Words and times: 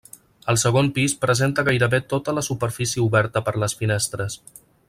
El 0.53 0.57
segon 0.61 0.87
pis 0.95 1.13
presenta 1.25 1.65
gairebé 1.69 2.01
tota 2.15 2.35
la 2.39 2.47
superfície 2.51 3.07
oberta 3.07 3.47
per 3.51 3.55
les 3.65 3.81
finestres. 3.83 4.43